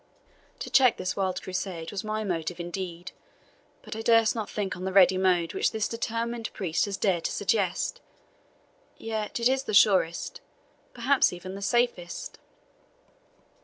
To 0.57 0.71
check 0.71 0.97
this 0.97 1.15
wild 1.15 1.43
Crusade 1.43 1.91
was 1.91 2.03
my 2.03 2.23
motive, 2.23 2.59
indeed, 2.59 3.11
but 3.83 3.95
I 3.95 4.01
durst 4.01 4.33
not 4.33 4.49
think 4.49 4.75
on 4.75 4.83
the 4.83 4.91
ready 4.91 5.15
mode 5.15 5.53
which 5.53 5.69
this 5.71 5.87
determined 5.87 6.51
priest 6.53 6.85
has 6.85 6.97
dared 6.97 7.23
to 7.25 7.31
suggest. 7.31 8.01
Yet 8.97 9.39
it 9.39 9.47
is 9.47 9.61
the 9.65 9.75
surest 9.75 10.41
perhaps 10.95 11.31
even 11.31 11.53
the 11.53 11.61
safest." 11.61 12.39